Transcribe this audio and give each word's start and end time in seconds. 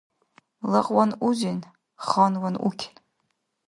Лагъван 0.71 1.11
узен, 1.27 1.59
ханван 2.07 2.55
укен. 2.67 2.95